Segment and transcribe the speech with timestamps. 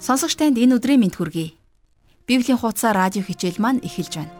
[0.00, 1.52] Сонсогч танд энэ өдрийн мэд хүргэе.
[2.24, 4.32] Библийн хуудасаа радио хичээл маань эхэлж байна.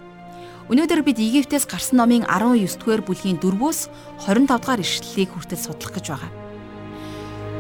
[0.72, 3.92] Өнөөдөр бид Египтээс гарсан номын 19-р бүлгийн 4-өөс
[4.24, 6.32] 25 дахь ишлэлийг хүртэл судлах гэж байгаа.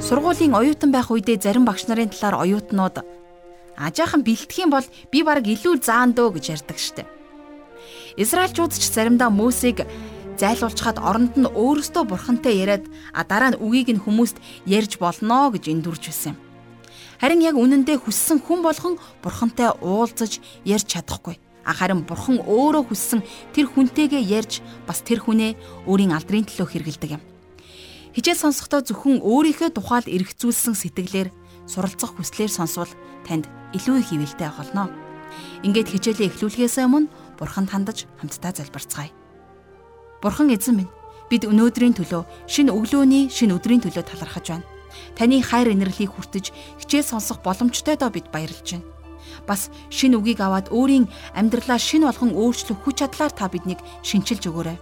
[0.00, 3.04] Сургуулийн оюутан байх үедээ зарим багш нарын талаар оюутнууд
[3.76, 7.08] ажаахан бэлтгэх юм бол би бараг илүү заан дөө гэж ярьдаг штеп.
[8.16, 9.84] Израильчууд ч заримдаа Мөсийг
[10.40, 15.68] зайлуулчхад оронд нь өөрөөсөө бурхантай яриад а дараа нь үгийг нь хүмүүст ярьж болно гэж
[15.68, 16.49] эндүрж байсан юм.
[17.20, 21.36] Харин яг үнэндээ хүссэн хүн болгон бурхантай уулзаж ярьж чадахгүй.
[21.68, 23.20] Харин бурхан өөрөө хүссэн
[23.52, 27.22] тэр хүнтэйгээ ярьж бас тэр хүнээ өөрийн алдрын төлөө хэрэгэлдэг юм.
[28.16, 31.28] Хичээл сонсохдоо зөвхөн өөрийнхөө тухайд эргцүүлсэн сэтгэлээр
[31.68, 32.88] суралцах хүслээр сонсвол
[33.28, 33.44] танд
[33.76, 34.88] илүү их хөвөлтэй болно.
[35.60, 39.12] Ингээд хичээлээ эхлүүлэхээс өмнө бурханд хандаж хамтдаа залбирцгаая.
[40.24, 40.92] Бурхан эзэн минь
[41.28, 44.79] бид өнөөдрийн төлөө шинэ өглөөний шинэ өдрийн төлөө талархаж байна.
[45.16, 48.86] Таны хайр инэрлийг хүртэж хичээл сонсох боломжтой доо бид баярлж байна.
[49.46, 54.78] Бас шин үгийг аваад өөрийн амьдралаа шин болгон өөрчлөх хүч чадлаар та биднийг шинчилж өгөөрэй.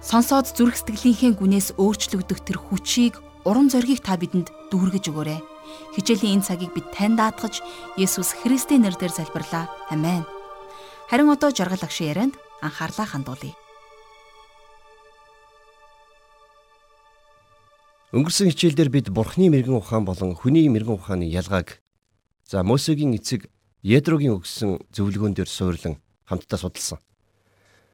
[0.00, 5.40] Сонсоод зүрх сэтгэлийнхээ гүнээс өөрчлөгдөх тэр хүчийг урам зоригийг та бидэнд дүүргэж өгөөрэй.
[5.96, 7.62] Хичээлийн энэ цагийг бид тань даатгаж
[7.96, 9.68] Есүс Христийн нэрээр залбирлаа.
[9.92, 10.24] Амен.
[11.08, 13.59] Харин одоо жаргал агшин ярианд анхаарлаа хандуулъя.
[18.10, 21.78] Өнгөрсөн хичээлдэр бид Бурхны мэрэгэн ухаан болон хүний мэрэгэн ухааны ялгааг
[22.42, 23.46] за Мосегийн эцэг
[23.86, 26.98] Ядрогийн өгсөн зөвлөгөөн дээр суйрлан хамтдаа судалсан.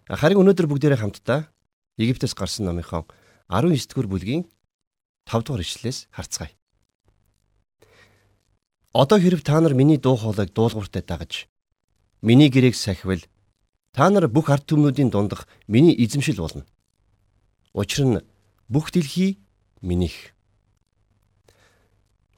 [0.09, 1.53] Харин өнөөдөр бүгдээрээ хамтдаа
[2.01, 3.05] Египтээс гарсан номынхон
[3.53, 4.49] 19-р бүлгийн
[5.29, 6.57] 5 дугаар ишлэлээс харцгаая.
[8.97, 11.45] Одоо хэрв та нар миний дуу хоолойг дуулууртай дагаж
[12.25, 13.21] миний гэрээг сахивал
[13.93, 16.65] та нар бүх ард түмнүүдийн дундах миний эзэмшил болно.
[17.77, 18.25] Учир нь
[18.73, 19.45] бүх дэлхий
[19.87, 20.35] минийх.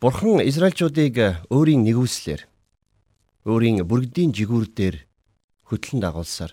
[0.01, 2.47] Бурхан Израильчуудыг өөрийн нэгүслэр
[3.49, 4.97] өөрийн бүргэдийн жигүүр дээр
[5.67, 6.53] хөтлөн дагуулсаар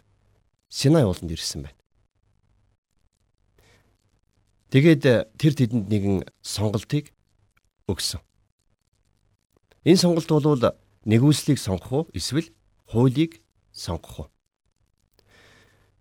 [0.71, 1.79] Синай ууланд ирсэн байна.
[4.73, 5.03] Тэгээд
[5.37, 7.13] тэр тэдэнд нэгэн сонголтыг
[7.85, 8.19] өгсөн.
[9.85, 10.73] Энэ сонголт бол
[11.05, 12.49] нэгүслийг сонгох уу эсвэл
[12.89, 14.27] хуулийг сонгох уу?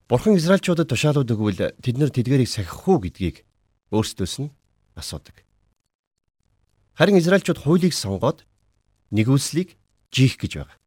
[0.09, 3.45] Бурхан Израильчуудад тушаалууд өгвөл тэд нар тэдгэрийг сахих уу гэдгийг
[3.93, 4.51] өөрсдөөс нь
[4.95, 5.45] асуудаг.
[6.95, 8.47] Харин Израильчууд хуулийг сонгоод
[9.11, 9.77] нэгүслийг
[10.15, 10.79] жиих гэж байгаа.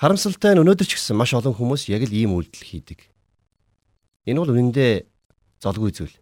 [0.00, 3.00] Харамсалтай нь өнөөдөр ч гэсэн маш олон хүмүүс яг л ийм үйлдэл хийдэг.
[4.26, 5.06] Энэ бол үнэндээ
[5.60, 6.16] золгүй зүйл.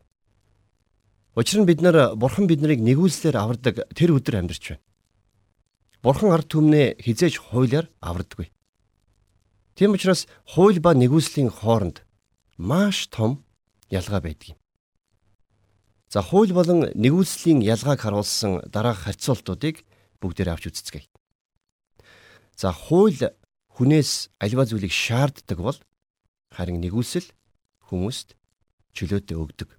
[1.39, 4.85] Учир нь бид нар бурхан биднийг нэгүүлслээр авардаг тэр өдөр амьдарч байна.
[6.03, 8.51] Бурхан ард түмнээ хизээж хуулиар авардаггүй.
[9.79, 12.05] Тийм учраас хууль ба нэгүслийн хооронд
[12.59, 13.47] маш том
[13.89, 14.62] ялгаа байдаг юм.
[16.12, 19.81] За хууль болон нэгүүлслийн ялгааг харуулсан дараах харьцуултуудыг
[20.21, 21.09] бүгдээр авч үзцгээе.
[22.53, 23.33] За хууль
[23.81, 25.78] хүнээс альва зүйлийг шаарддаг бол
[26.53, 27.33] харин нэгүүлсэл
[27.89, 28.37] хүмүүст
[28.93, 29.73] чөлөөтэй өгдөг.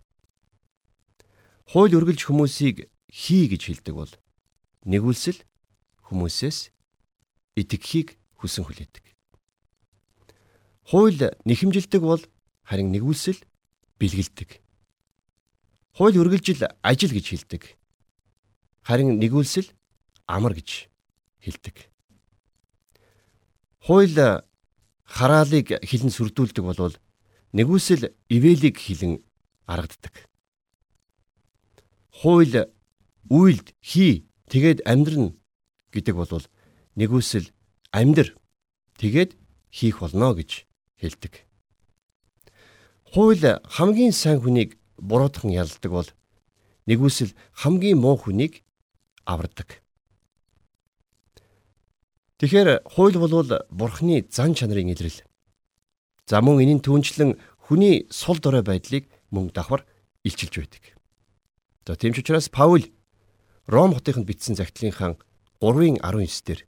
[1.69, 4.09] Хууль үргэлж хүмүүсийг хий гэж хэлдэг бол
[4.89, 5.38] нэгүүлсэл
[6.09, 6.73] хүмүүсээс
[7.61, 9.05] итгэхийг хүсэн хүлээдэг.
[10.89, 12.25] Хууль нэхэмжилдэг бол
[12.65, 13.38] харин нэгүүлсэл
[14.01, 14.62] бэлгэлдэг.
[15.93, 17.77] Хууль үргэлжил ажил гэж хэлдэг.
[18.81, 19.69] Харин нэгүүлсэл
[20.25, 20.89] амар гэж
[21.45, 21.93] хэлдэг.
[23.85, 24.41] Хууль
[25.05, 26.95] хараалыг хилэн сүрдүүлдэг болвол
[27.53, 29.21] нэгүсэл ивэлийг хилэн
[29.69, 30.25] аргаддаг.
[32.09, 32.73] Хууль
[33.29, 35.37] үйлд хий тэгээд амьдрна
[35.93, 36.45] гэдэг болвол
[36.97, 37.53] нэгүсэл
[37.93, 38.33] амьдр
[38.97, 39.37] тэгээд
[39.69, 40.65] хийх болно гэж
[40.97, 41.45] хэлдэг.
[43.13, 46.09] Хууль хамгийн сайн хүнийг буруутхан ялдаг бол
[46.87, 48.63] нэгүсэл хамгийн муу хүнийг
[49.27, 49.83] авардаг.
[52.39, 55.23] Тэгэхээр хууль болвол бурхны зан чанарын илрэл.
[56.27, 59.85] За мөн энийн түнчлэн хүний сул дорой байдлыг мөн давхар
[60.23, 60.83] илчилж байдаг.
[61.88, 62.83] За тийм ч учраас Паул
[63.67, 65.15] Ром хотынд бичсэн загтлынхаа
[65.63, 66.67] 3:19 дээр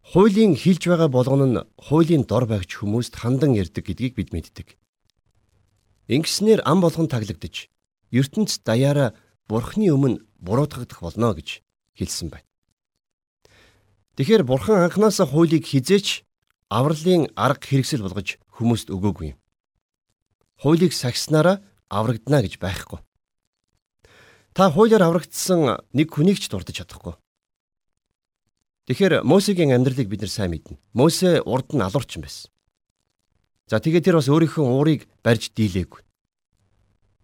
[0.00, 4.79] хуулийн хилж байгаа болгоно нь хуулийн дор байгч хүмүүст хандан ярддаг гэдгийг бид мэддэг.
[6.08, 7.68] Ингэснээр ам болгон таглагдж
[8.10, 9.14] ертөнц даяараа
[9.48, 11.60] бурхны өмнө буруутгагдах болно гэж
[11.98, 12.46] хэлсэн байна.
[14.16, 16.24] Тэгэхээр бурхан анханасаа хуулийг хизээч
[16.70, 19.38] авралын арга хэрэгсэл болгож хүмүүст өгөөгүй юм.
[20.62, 23.00] Хуулийг сахиснараа аврагдана гэж байхгүй.
[24.52, 27.14] Та хуулиар аврагдсан нэг хүнийг ч дурдж чадахгүй.
[28.90, 30.78] Тэгэхээр Мосегийн амьдралыг бид нар сайн мэднэ.
[30.92, 32.50] Мосе урд нь алуурчин байсан.
[33.70, 36.02] За тэгээд тэр бас өөрийнхөө уурыг барьж дийлээгүй.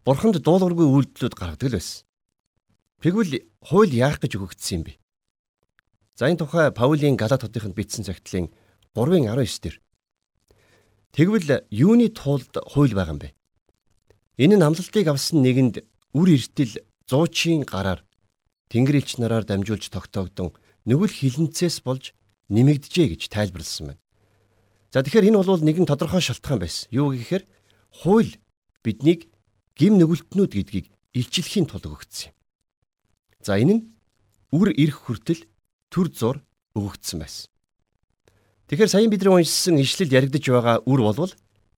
[0.06, 2.06] Бурханд дуулуургүй үйлдэлүүд гаргадаг л байсан.
[3.02, 4.94] Тэгвэл хууль яах гэж өгөгдсөн юм бэ?
[6.14, 8.54] За энэ тухай Паулийн Галат хотынд бичсэн загтлын
[8.94, 9.76] 3:19 дээр
[11.10, 13.34] Тэгвэл юуны тулд хууль байгаа юм бэ?
[14.38, 15.82] Энэ нь амлалтыг авсан нэгэнд
[16.14, 16.78] үр эртэл
[17.10, 18.06] зуучийн гараар
[18.70, 20.54] Тэнгэр элч нараар дамжуулж тогтоогдсон
[20.86, 22.14] нүгэл хилэнцээс болж
[22.54, 24.05] нэмэгдэжээ гэж тайлбарласан байна.
[24.92, 26.88] За тэгэхээр энэ бол нэгэн тодорхой шалтгаан байсан.
[26.94, 27.44] Юу гэхээр
[27.90, 28.38] хууль
[28.84, 29.30] биднийг
[29.74, 32.36] гим нүгэлтнүүд гэдгийг илчлэхийн тулд өгөгдсөн юм.
[33.42, 33.82] За энэ нь
[34.54, 35.44] үр ирэх хүртэл
[35.90, 36.36] төр зур
[36.78, 37.50] өгөгдсөн байсан.
[38.70, 41.32] Тэгэхээр саяхан бидний уншсан ишлэлд яригдж байгаа үр болвол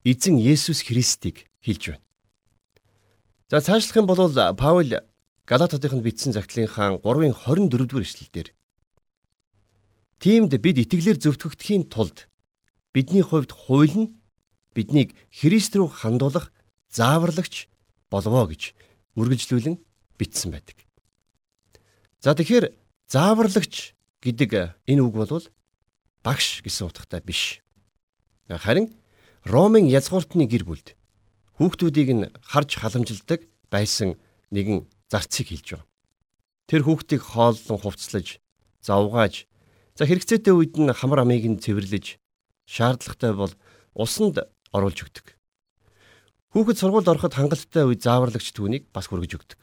[0.05, 2.05] эзэн Есүс Христийг хэлж байна.
[3.49, 4.21] За цаашлах юм бол
[4.57, 4.93] Паул
[5.49, 8.53] Галат хотынд бичсэн загтлынхаа 3-ын 24 дугаар ишлэлдэр
[10.21, 12.29] Тиймд бид итгэлээр зөвтгөгдөхийн тулд
[12.93, 14.13] бидний хувьд хууль нь
[14.73, 16.51] биднийг Христ рүү хандуулах
[16.89, 17.69] зааварлагч
[18.09, 18.73] болвоо гэж
[19.15, 19.77] үргэлжлүүлэн
[20.17, 20.85] бичсэн байдаг.
[22.19, 22.75] За тэгэхээр
[23.07, 25.45] зааварлагч гэдэг энэ үг бол
[26.23, 27.61] багш гэсэн утгатай биш.
[28.49, 28.91] Харин
[29.47, 30.99] Ромын язгууртны гэр бүлд
[31.55, 34.19] хүүхдүүдийг нь харж халамжилдаг байсан
[34.51, 35.87] нэгэн зарцыг хэлж байгаа.
[36.67, 38.43] Тэр хүүхдийг хооллон хувцлаж,
[38.83, 39.47] завгааж,
[39.95, 42.18] за хэрэгцээтэй үед нь хамар амийг нь цэвэрлэж
[42.69, 43.53] шаардлагатай бол
[43.97, 44.37] усанд
[44.69, 45.33] оруулж өгдөг.
[46.53, 49.59] Хүүхэд сургуульд ороход хангалттай үе зааварлагч түүнийг бас хүргэж өгдөг.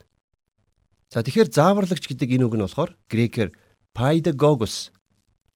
[1.14, 3.50] За тэгэхээр зааварлагч гэдэг энэ үг нь болохоор грекээр
[3.94, 4.90] paidagogos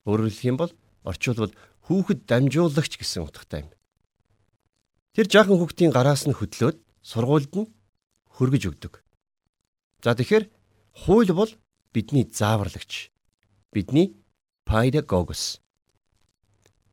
[0.06, 1.54] өөрөөр хэлэх юм бол орчуулбал
[1.90, 3.70] хүүхэд дамжуулагч гэсэн утгатай юм.
[5.14, 7.70] Тэр жаахан хүүхдийн гараас нь хөдлөөд сургуульд нь
[8.30, 9.02] хөргөж өгдөг.
[10.06, 10.46] За тэгэхээр
[11.02, 11.50] хууль бол
[11.90, 13.10] бидний зааварлагч.
[13.74, 14.14] Бидний
[14.66, 15.58] paidagogos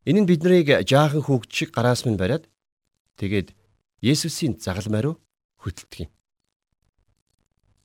[0.07, 2.47] Энэ нь биднийг жаахан хүүхд шиг гараас минь бариад
[3.19, 3.51] тэгээд
[3.99, 5.19] Есүсийн загалмай руу
[5.59, 6.11] хөтэлдэг юм.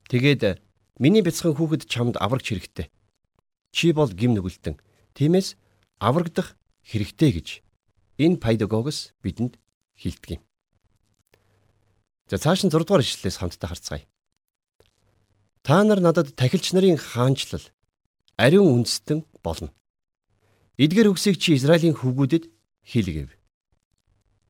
[0.06, 0.62] Тэгээд
[1.02, 2.86] миний бяцхан хүүхэд чамд аврагч хэрэгтэй.
[3.74, 4.78] Чи бол гим нүгэлтэн.
[5.19, 5.58] Тиймээс
[5.98, 6.54] аврагдах
[6.86, 7.48] хэрэгтэй гэж
[8.22, 9.58] энэ педагогос бидэнд
[9.98, 10.42] хэлдэг юм.
[12.30, 14.06] За цааш нь 6 дугаар ишлэлээс хамтдаа харцгаая.
[15.66, 17.66] Та нар надад тахилч нарын хаанчлал
[18.38, 19.74] ариун үндэстэн болно.
[20.80, 22.48] Эдгээр үгсийг чи Израилийн хүүгүүдэд
[22.88, 23.30] хэлгээв.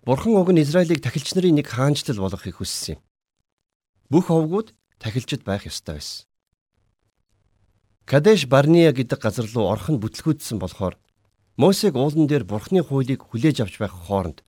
[0.06, 3.00] Бурхан уг нь Израилийг тахилч нарын нэг хаанчлал болгохыг хүссэн юм.
[4.06, 4.70] Бүх овгууд
[5.02, 6.30] тахилчд байх ёстой байсан.
[8.06, 10.94] Кадеш Барния гэдэг газар руу орох нь бүтлгүүдсэн болохоор
[11.58, 14.46] Мосег уулан дээр Бурханы хуулийг хүлээж авч байх хооронд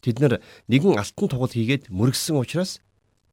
[0.00, 2.80] тэд нар нэгэн алтан тугал хийгээд мөргсөн учраас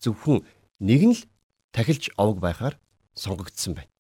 [0.04, 0.44] зөвхөн
[0.80, 1.28] нэг нь л
[1.72, 2.76] тахилч овг байхаар
[3.16, 3.92] сонгогдсон байна.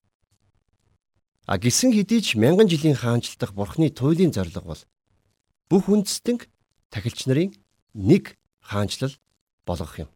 [1.49, 4.81] А гисэн хэдий ч мянган жилийн хаанчлах бурхны туйлын зорилго бол
[5.65, 6.45] бүх үндэстэн
[6.93, 7.57] тахилч нарын
[7.97, 9.17] нэг хаанчлал
[9.65, 10.09] болгох юм.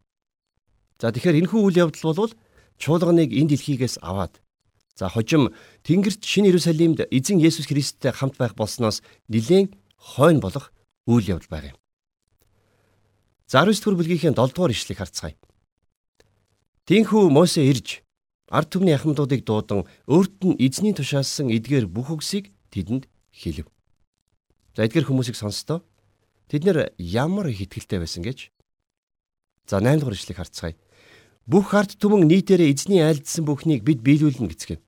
[1.02, 2.34] За тэгэхээр энэхүү үйл явдал бол
[2.78, 4.46] чуулганыг энэ дэлхийгээс аваад
[4.94, 10.70] за хожим Тэнгэрт шинэ Иерусалимд эзэн Есүс Христтэй хамт байх болсноос нилээн хойно болох
[11.10, 11.78] үйл явдал байг юм.
[13.50, 15.34] За 19 дэх бүлгийн 7 дугаар ишлэгийг харцгаая.
[16.86, 18.03] Тинхүү Мосе ирж
[18.54, 23.66] ард түмний ахмадуудыг дуудан өөрт нь эзний тушаалсан эдгээр бүх үгсийг тэдэнд хэлв.
[24.78, 25.82] За эдгээр хүмүүсийг сонстоо.
[26.54, 28.54] Тэд нэр ямар их ихтгэлтэй байсан гэж.
[29.66, 30.78] За 8 дугаар ишлэгийг харцгаая.
[31.50, 34.82] Бүх ард түмэн нийтээрээ эзний айлдсан бүхнийг бид биелүүлнэ гэцгээв.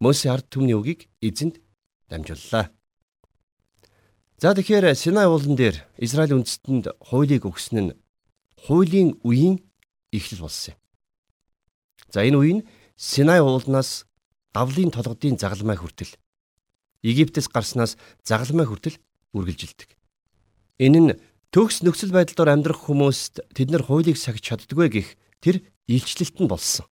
[0.00, 1.60] Мосе ард түмний үгийг эзэнд
[2.08, 2.72] дамжууллаа.
[4.40, 7.96] За тэгэхээр Синай уулан дээр Израиль үндэстэнд хуулийг өгсөн нь
[8.64, 9.60] хуулийн үеийн
[10.12, 10.85] эхлэл болсон юм.
[12.16, 14.08] За энэ үе нь Синай уулнаас
[14.56, 16.16] давлын толгодын загалмай хүртэл
[17.04, 18.96] Египтээс гарснаас загалмай хүртэл
[19.36, 20.00] үргэлжилдэг.
[20.80, 21.12] Энэ нь
[21.52, 25.08] төгс нөхцөл байдлаар амьдрах хүмүүст тэд нар хуулийг сахиж чаддгүй гэх
[25.44, 26.88] тэр илчлэлт нь болсон.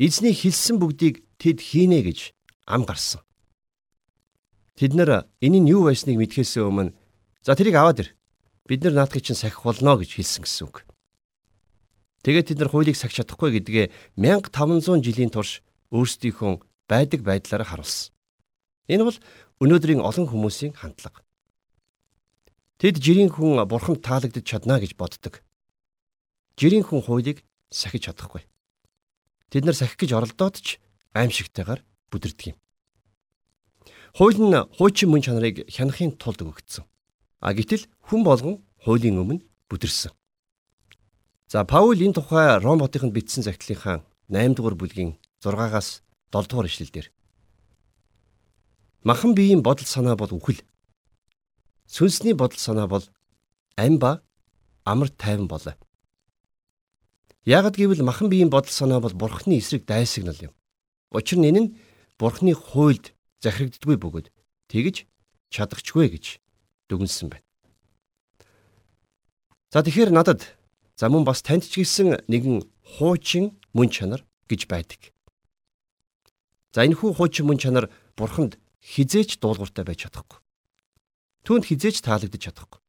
[0.00, 2.32] Эзний хэлсэн бүгдийг тэд хийнэ гэж
[2.64, 3.20] ам гарсан.
[4.80, 6.96] Тэд нар энэ нь юу байсныг мэдхээс өмнө
[7.44, 8.08] за тэрийг аваад ир.
[8.64, 10.88] Бид нар наадхыг чинь сахих болно гэж хэлсэн гэсэн үг.
[12.24, 15.60] Тэгээд тэд нар хуулийг сахиж чадахгүй гэдгээ 1500 жилийн турш
[15.92, 18.16] өөрсдийнхөө байдаг байдлаараа харуулсан.
[18.88, 19.18] Энэ бол
[19.60, 21.20] өнөөдрийн олон хүмүүсийн хандлага.
[22.80, 25.44] Тэд жирийн хүн бурханд таалагдж чадна гэж боддог.
[26.56, 28.48] Жирийн хүн хуулийг сахиж чадахгүй.
[29.52, 30.80] Тэд нар сахих гэж оролдоод ч
[31.12, 32.58] аимшигтайгаар бүдэрдэг юм.
[34.16, 36.88] Хууль нь хуучин мөн чанарыг хянахын тулд өгөгдсөн.
[37.44, 40.14] А гэтэл хүн болгон хуулийн өмнө бүдэрсэн.
[41.54, 46.02] За Паул энэ тухай Ром хотынд бичсэн захидлынхаа 8 дугаар бүлгийн 6-аас
[46.34, 47.14] 7 дугаар ишлэлдэр
[49.06, 50.66] Махан биеийн бодол санаа бол үхэл.
[51.86, 53.06] Сүнсний бодол санаа бол
[53.78, 54.18] ам ба
[54.82, 55.78] амар тайван болоо.
[57.46, 60.52] Ягд гэвэл махан биеийн бодол санаа бол бурхны эсрэг дайсагнал юм.
[61.14, 61.70] Учир нь энэ нь
[62.18, 63.14] Бурхны хуйлд
[63.46, 64.26] захирагддаггүй бөгөөд
[64.70, 65.06] тэгж
[65.54, 66.42] чадахчгүй гэж
[66.90, 67.46] дүгнсэн байна.
[69.70, 70.58] За тэгэхээр надад
[70.96, 72.62] за мөн бас танд ч гэсэн нэгэн
[72.98, 75.10] хуучин мөн чанар гэж байдаг.
[76.74, 80.38] За энэ хүү хуучин мөн чанар бурханд хизээч дуулууртай байж чадахгүй.
[81.46, 82.80] Түүнд хизээч таалагдж чадахгүй.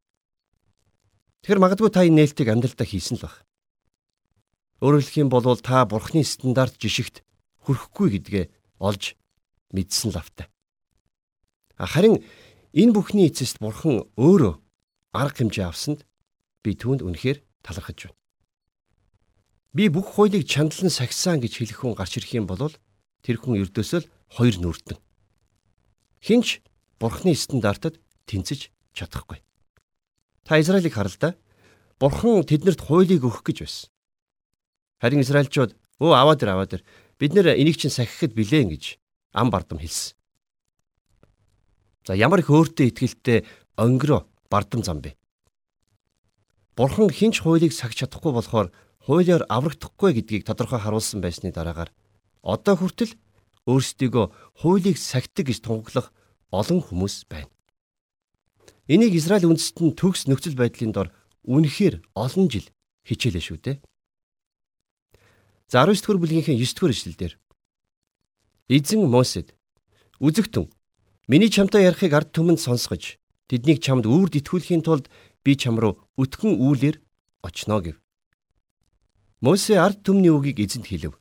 [1.46, 3.46] Тэгэхээр магадгүй та энэ нээлтийг амьдралдаа хийсэн л баг.
[4.82, 7.22] Өөрөөр хэлэх юм бол та бурхны стандарт жишгт
[7.64, 8.46] хүрэхгүй гэдгээ
[8.82, 9.14] олж
[9.70, 10.50] мэдсэн лавтай.
[11.78, 12.26] Харин
[12.74, 14.58] энэ бүхний эцэст бурхан өөрөө
[15.14, 16.02] арга хэмжээ авсанд
[16.66, 18.20] би түүнд үнэхээр талархаж байна.
[19.74, 22.70] Би бүх хуулийг чандлан сахисан гэж хэлэх хүн гарч ирэх юм бол
[23.26, 24.06] тэр хүн ердөөсөө
[24.38, 25.02] хоёр нүрдэн.
[26.22, 26.62] Хинч
[27.02, 27.98] бурхны стандартад
[28.30, 29.42] тэнцэж чадахгүй.
[30.46, 31.36] Та Израилийг харал да.
[32.00, 33.90] Бурхан тэднэрт хуулийг өгөх гэж байсан.
[35.02, 36.82] Харин Израильчууд өө аваад ир аваад ир
[37.20, 39.00] бид нэр энийг чинь сахихад билээ гэж
[39.34, 40.16] ам бардам хэлсэн.
[42.06, 43.44] За ямар их өөртөө ихтгэлтэй
[43.76, 45.18] өнгөрөө бардам зам бэ?
[46.76, 48.68] Бурхан хинч хуулийг сахиж чадахгүй болохоор
[49.08, 51.96] хуулиар аврагдахгүй гэдгийг тодорхой харуулсан байсны дараагаар
[52.44, 53.16] одоо хүртэл
[53.64, 54.26] өөрсдийгөө
[54.60, 56.12] хуулийг сахидаг гэж тунгаглах
[56.52, 57.48] олон хүмүүс байна.
[58.92, 61.10] Энийг Израиль үндэстэн төгс нөхцөл байдлын дор
[61.48, 62.68] үнэхээр олон жил
[63.08, 63.78] хичээлээ шүү дээ.
[65.72, 67.34] За 19 дэх бүлгийнхээ 9 дэх эшлэлдэр
[68.70, 69.56] Эзэн Мосед
[70.20, 70.70] үзэгтэн
[71.32, 73.18] миний чамтай ярихыг ард түмэнд сонсгож
[73.50, 75.10] тэднийг чамд үрд итгүүлэхийн тулд
[75.46, 76.98] би чам руу өтгөн үүлээр
[77.46, 78.02] очно гэв.
[79.46, 81.14] Мосе ард түмний үгийг эзэнт хэлв.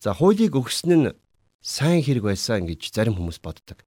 [0.00, 1.14] За хуулийг өгсөн нь
[1.60, 3.84] сайн хэрэг байсан гэж зарим хүмүүс боддог.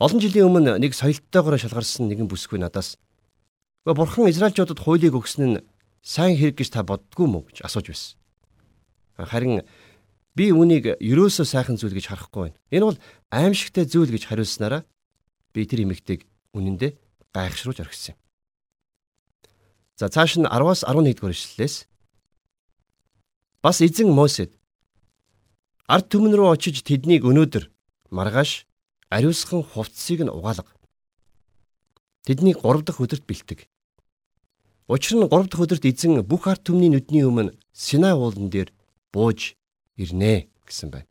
[0.00, 2.96] Олон жилийн өмнө нэг соёлттойгоор шалгарсан нэгэн бүсгүй надаас
[3.84, 5.64] "Бурхан Израильчуудад хуулийг өгсөн нь
[6.00, 8.16] сайн хэрэг гэж та боддгоо мүү?" гэж асууж байсан.
[9.18, 9.66] Харин
[10.38, 12.58] би үүнийг ерөөсөө сайхан зүйл гэж харахгүй байна.
[12.70, 12.98] Энэ бол
[13.34, 14.86] аимшигтай зүйл гэж хариулснараа
[15.50, 16.22] би тэр эмэгтэйг
[16.54, 16.92] үнэндээ
[17.38, 18.18] гайхшруулж орхисон юм.
[19.98, 21.76] За цааш нь 10-аас 11 дугаар ишлэлээс
[23.62, 24.50] бас эзэн Мосед
[25.86, 27.70] ард түмэн рүү очиж тэднийг өнөөдөр
[28.10, 28.66] маргааш
[29.10, 30.70] ариусхан хувцсыг нь угаалга.
[32.26, 33.60] Тэднийг 3 дахь өдөрт бэлтэг.
[34.86, 38.70] Учир нь 3 дахь өдөрт эзэн бүх ард түмний нүдний өмнө Синай уулан дээр
[39.12, 39.56] бууж
[39.96, 41.08] ирнэ гэсэн байна.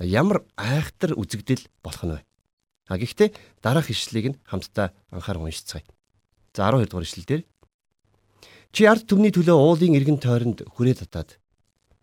[0.00, 2.20] Ямар айхтар үзэгдэл болох нь вэ?
[2.86, 5.84] А гэхдээ дараах ишлэлийг нь хамтдаа анхааран уншицгаая.
[6.54, 7.42] За 12 дугаар ишлэл дээр
[8.76, 11.40] Чи ард түмний төлөө уулын эргэн тойронд хүрээ татаад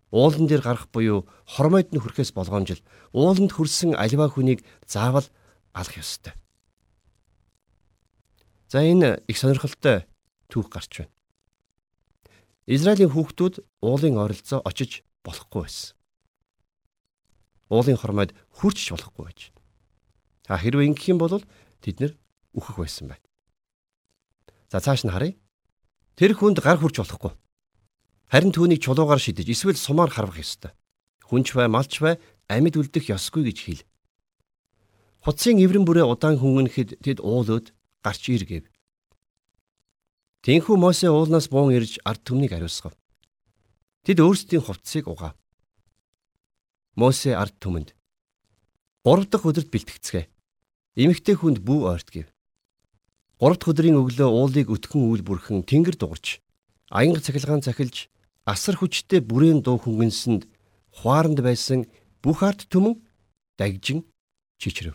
[0.09, 2.81] уулан дээр гарах буюу хормойд нь хүрэхээс болгоомжил
[3.13, 5.25] ууланд хүрсэн альва хүнийг заавал
[5.73, 6.33] алах ёстой.
[8.73, 10.09] За энэ их сонирхолтой
[10.49, 11.13] түүх гарч байна.
[12.65, 15.93] Израилийн хүүхдүүд уулын оролцоо очиж болохгүй байсан.
[17.69, 19.39] Уулын хормойд хүрч болохгүй байж.
[20.47, 21.39] А хэрвээ ингэх юм бол
[21.79, 22.13] тэд нэр
[22.57, 23.23] үхэх байсан байна.
[24.67, 25.39] За цааш нь харъя.
[26.19, 27.33] Тэр хүнд гар хүрч болохгүй.
[28.27, 30.73] Харин түүнийг чулуугаар шидэж эсвэл сумаар харвах ёстой.
[31.29, 32.17] Хүнч бай, малч бай,
[32.49, 33.83] амьд үлдэх ёсгүй гэж хэл.
[35.23, 37.71] Хуцсын эврэн бүрээ удаан хөнгөнөхөд тэд уулууд
[38.03, 38.67] гарч иргэв.
[40.43, 42.91] Тэнхүү Мосе уулнаас буун ирж ард түмнийг ариусгав.
[44.03, 45.39] Тэд өөрсдийн хувцсыг угаав.
[46.99, 47.95] Мосе ард түмэнд
[49.07, 50.32] 3 дахь өдөрт бэлтгэцгээ.
[50.93, 52.29] Эмэгтэй хүнд бүү ойртгив.
[53.41, 56.37] 3 дахь өдрийн өглөө уулыг өтгөн үйл бүрхэн тэнгэр дугарч
[56.93, 58.13] аянга цахилгаан цахилж
[58.45, 60.45] асар хүчтэй бүрээн дуу хөнгөнсөнд
[61.01, 61.89] хуаранд байсан
[62.21, 63.01] бүх арт түмэн
[63.57, 64.05] дагжин
[64.61, 64.93] чичрэв.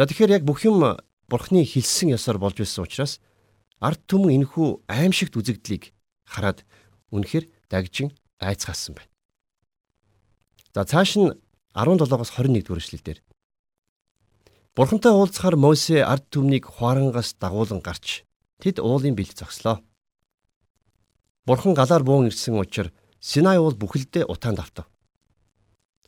[0.00, 0.80] За тэгэхээр яг бүх юм
[1.28, 3.20] бурхны хэлсэн ёсоор болж байсан учраас
[3.84, 5.92] арт түмэн энэхүү аимшигт үзэгдлийг
[6.24, 6.64] хараад
[7.12, 9.12] үнэхээр дагжин айцгаасан байна.
[10.72, 11.28] За цааш нь
[11.76, 13.20] 17-оос 21 дугаар эшлэлдэр
[14.72, 18.24] Бурхантай уулзахаар Мосе ард түмнийг хуарангаас дагуулan гарч
[18.56, 19.84] тэд уулын бэлт зогслоо.
[21.44, 22.88] Бурхан галаар буун ирсэн учраас
[23.20, 24.88] Синай уул бүхэлдээ утаанд автав.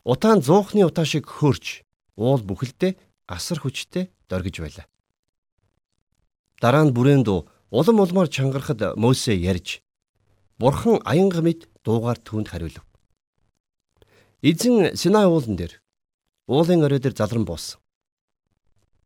[0.02, 1.84] Утаан зуухны утаа шиг хөөрч
[2.16, 2.96] уул бүхэлдээ
[3.28, 4.88] асар хүчтэй дөргиж байлаа.
[6.56, 9.84] Дараа нь бүрээн дуу улам улмаар чангарахад Мосе ярьж
[10.56, 12.80] Бурхан аянга мэд дуугаар түүнд хариулв.
[14.40, 15.84] Эзэн Синай уулан дээр
[16.48, 17.83] уулын орой дээр залран буусан.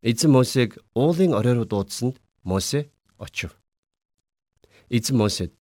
[0.02, 3.58] Эзэн Мосег уулын орой руу дуудсанд Мосе очив.
[4.88, 5.52] Эзэн Мосед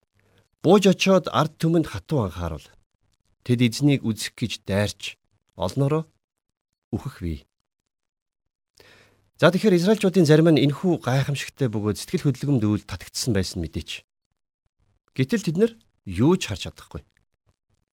[0.62, 2.68] бууж очиод ард түмэнд хатуу анхааруул.
[3.44, 5.16] Тэд эзнийг үзэх гэж дайрч
[5.56, 6.04] олноороо
[6.92, 7.46] үхэх бий.
[9.40, 14.04] За тэгэхээр Израильчуудын зарим нь энхүү гайхамшигтай бөгөөд сэтгэл хөдлөмд үйл татагдсан байсан мэдээч.
[15.16, 15.72] Гэтэл тэд нар
[16.04, 17.04] юу ч харж чадахгүй.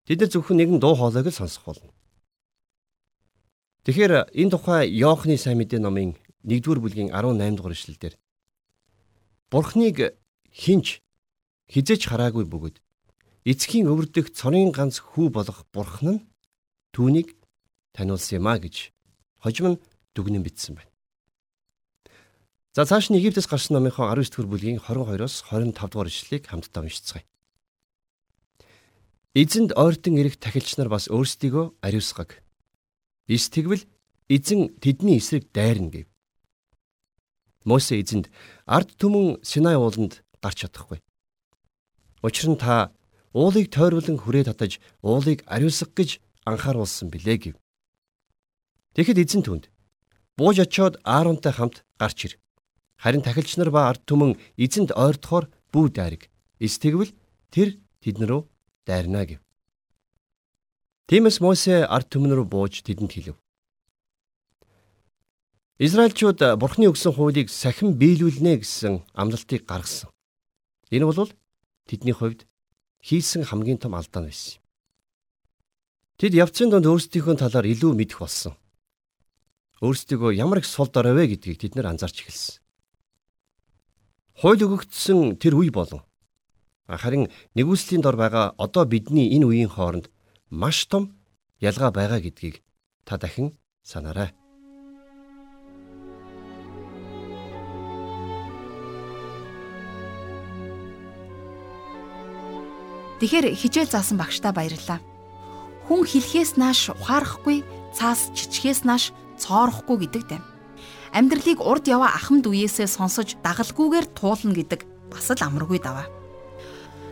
[0.10, 1.94] Тэд нар зөвхөн нэгэн дуу хоолойг л сонсох болно.
[3.86, 8.14] Тэгэхээр энэ тухай Иохны сайн мэдээ номын 1-р бүлгийн 18 дугаар эшлэлдэр
[9.52, 10.16] Бурхныг
[10.52, 11.02] хинч
[11.72, 12.78] хизээч хараагүй бөгөөд
[13.46, 16.26] эцгийн өвөрдөх цорын ганц хүү болох Бурхан нь
[16.94, 17.36] түүнийг
[17.96, 18.92] таниулсан юм а гэж
[19.42, 19.82] хожим нь
[20.16, 20.92] дүгнэн бичсэн байна.
[22.76, 27.26] За цааш нь Египтээс гарсан номынхоо 19 дэх бүлгийн 22-оос 25 дугаар ишлэлийг хамтдаа уншицгаая.
[29.36, 32.44] Эзэнд ойртон ирэх тахилч нар бас өөрсдийгөө ариусгаг.
[33.32, 33.88] Ис тэгвэл
[34.28, 36.11] эзэн тэдний эсрэг дайрна гэв.
[37.64, 38.30] Мосе эзэнд
[38.66, 41.00] ард түмэн Синай ууланд гарч чадахгүй.
[42.26, 42.92] Учир нь та
[43.34, 46.10] уулыг тойруулан хүрээ татаж уулыг ариусгах гэж
[46.46, 47.56] анхааруулсан билээ гэв.
[48.98, 49.64] Тэгэхэд эзэн түнд
[50.38, 52.34] бууж очиод Ааронтай хамт гарч ир.
[52.98, 56.30] Харин тахилч нар ба ард түмэн эзэнд ойртохоор бүү дайраг.
[56.60, 57.14] Эс тэгвэл
[57.54, 58.42] тэр тэднэр рүү
[58.86, 59.40] дайрна гэв.
[61.08, 63.38] Тиймээс Мосе ард түмэн рүү бууж тэдэнд хэлв.
[65.82, 70.14] Израильчууд Бурхны өгсөн хуулийг сахин биелүүлнэ гэсэн амлалтыг гаргасан.
[70.94, 71.34] Энэ бол
[71.90, 72.46] тэдний хувьд
[73.02, 74.62] хийсэн хамгийн том алдаа байсан.
[76.22, 78.54] Тэд явцын донд өөрсдийнхөө талаар илүү мэдэх болсон.
[79.82, 82.62] Өөрсдийгөө ямар их сул дорой вэ гэдгийг тэд нэр анзаарч эхэлсэн.
[84.38, 86.06] Хууль өгөгдсөн тэр үе болон
[86.86, 87.26] харин
[87.58, 90.14] нэгүслийн дор байгаа одоо бидний энэ үеийн хооронд
[90.54, 91.18] маш том
[91.58, 92.62] ялгаа байгаа гэдгийг
[93.02, 94.38] та дахин санаарай.
[103.22, 105.00] Тэгэхээр хижээл заасан багштай баярлалаа.
[105.86, 107.62] Хүн хэлхээс нааш ухаарахгүй,
[107.94, 110.44] цаас чичхээс нааш цоорохгүй гэдэг дэм
[111.12, 116.08] амьдралыг урд яваа ахмад үеэсээ сонсож дагалгүйгээр туулна гэдэг бас л амаргүй даваа.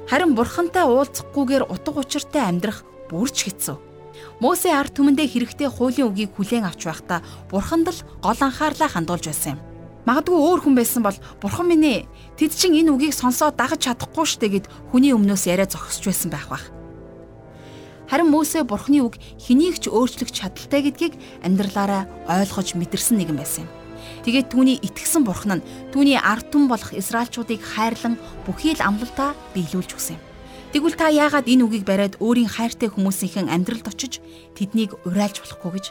[0.07, 3.77] Харин бурхантай уулзахгүйгээр утга учиртай амьдрах бүрч хэцүү.
[4.39, 7.19] Мосе ард түмэндээ хэрэгтэй хуулийн үгийг хүлээн авч байхдаа
[7.51, 9.68] бурханд л гол анхаарлаа хандуулж байсан юм.
[10.07, 11.99] Магадгүй өөр хүн байсан бол бурхан минь ээ
[12.39, 16.47] тэд чин энэ үгийг сонсоод дагаж чадахгүй штэ гэд хүний өмнөөс яриа зогсож байсан байх
[16.47, 16.71] бах.
[18.09, 21.13] Харин Мөсө бурхны үг хэнийг ч өөрчлөх чадaltaй гэдгийг
[21.45, 23.71] амьдралаараа ойлгож мэдэрсэн нэгэн байсан юм.
[24.25, 28.17] Тэгээд түүний итгэсэн бурхан нь түүний ард түмэн болох Израильчуудыг хайрлан
[28.49, 30.23] бүхий л амлалтаа биелүүлж өгсөн юм.
[30.73, 34.21] Тэгвэл та яагаад энэ үгийг бариад өөрийн хайртай хүмүүсийнхэн амьдралд очиж
[34.57, 35.85] тэднийг урайлж болохгүй гэж?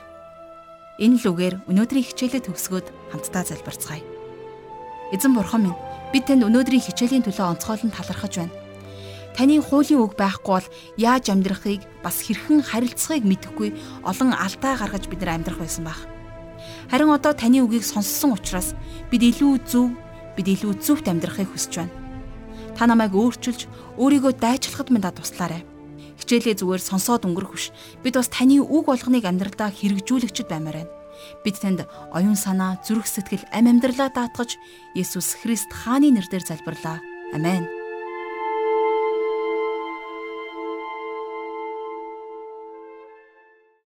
[0.99, 4.03] Энэ л үгээр өнөөдрийн хичээлээ төгсгөөд хамтдаа залбирцгаая.
[5.15, 5.79] Эзэн бурхан минь
[6.11, 8.55] бид танд өнөөдрийн хичээлийн төлөө онцгойлон талархаж байна.
[9.39, 13.71] Таны хуулийн үг байхгүй бол яаж амьдрахыг бас хэрхэн харилцахыг мэдэхгүй
[14.03, 16.03] олон алдаа гаргаж бид нар амьдрах байсан байх.
[16.91, 18.75] Харин одоо таны үгийг сонссон учраас
[19.07, 19.95] бид илүү зөв,
[20.35, 21.95] бид илүү зөвхт амьдрахыг хүсэж байна.
[22.75, 23.71] Та намайг өөрчилж,
[24.03, 25.63] өөрийгөө дайчлахад минь туслаарай.
[26.29, 27.73] Хичээлээ зүгээр сонсоод өнгөрөх биш.
[28.05, 30.93] Бид бас таны үг болгоныг амьдралдаа хэрэгжүүлэгчд баймаар байна.
[31.41, 34.61] Бид танд оюун санаа, зүрх сэтгэл, ам амьдралаа даатгаж
[34.93, 37.01] Есүс Христ хааны нэрээр залбирлаа.
[37.33, 37.78] Амен.